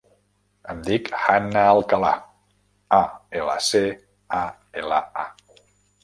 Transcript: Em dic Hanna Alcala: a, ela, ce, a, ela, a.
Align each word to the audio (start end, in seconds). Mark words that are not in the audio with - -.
Em 0.73 0.79
dic 0.85 1.09
Hanna 1.23 1.65
Alcala: 1.73 2.13
a, 2.97 3.01
ela, 3.41 3.57
ce, 3.67 3.83
a, 4.39 4.41
ela, 4.83 5.03
a. 5.25 5.59